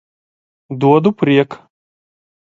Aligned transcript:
Dodu 0.83 1.11
priek 1.19 1.59